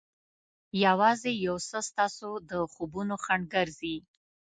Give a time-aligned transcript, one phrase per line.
[0.85, 3.95] یوازې یو څه ستاسو د خوبونو خنډ ګرځي.